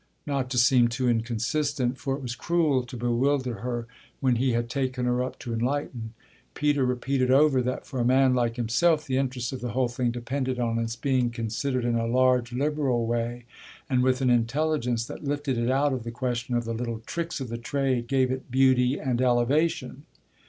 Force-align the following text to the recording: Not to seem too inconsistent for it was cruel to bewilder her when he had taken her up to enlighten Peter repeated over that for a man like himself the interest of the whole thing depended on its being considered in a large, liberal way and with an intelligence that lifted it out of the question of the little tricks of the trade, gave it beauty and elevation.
Not 0.25 0.49
to 0.49 0.57
seem 0.57 0.87
too 0.87 1.07
inconsistent 1.07 1.99
for 1.99 2.15
it 2.15 2.23
was 2.23 2.33
cruel 2.33 2.81
to 2.87 2.97
bewilder 2.97 3.59
her 3.59 3.85
when 4.19 4.37
he 4.37 4.53
had 4.53 4.67
taken 4.67 5.05
her 5.05 5.21
up 5.23 5.37
to 5.37 5.53
enlighten 5.53 6.15
Peter 6.55 6.83
repeated 6.83 7.29
over 7.29 7.61
that 7.61 7.85
for 7.85 7.99
a 7.99 8.03
man 8.03 8.33
like 8.33 8.55
himself 8.55 9.05
the 9.05 9.17
interest 9.17 9.53
of 9.53 9.61
the 9.61 9.73
whole 9.73 9.89
thing 9.89 10.09
depended 10.09 10.57
on 10.59 10.79
its 10.79 10.95
being 10.95 11.29
considered 11.29 11.85
in 11.85 11.93
a 11.93 12.07
large, 12.07 12.51
liberal 12.51 13.05
way 13.05 13.45
and 13.91 14.01
with 14.01 14.21
an 14.21 14.31
intelligence 14.31 15.05
that 15.05 15.23
lifted 15.23 15.55
it 15.55 15.69
out 15.69 15.93
of 15.93 16.03
the 16.03 16.09
question 16.09 16.55
of 16.55 16.65
the 16.65 16.73
little 16.73 17.03
tricks 17.05 17.39
of 17.39 17.49
the 17.49 17.57
trade, 17.59 18.07
gave 18.07 18.31
it 18.31 18.49
beauty 18.49 18.99
and 18.99 19.21
elevation. 19.21 20.05